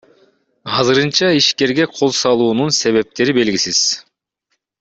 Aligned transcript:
Азырынча 0.77 1.29
ишкерге 1.41 1.87
кол 1.99 2.15
салуунун 2.23 2.75
себептери 2.81 3.39
белгисиз. 3.43 3.87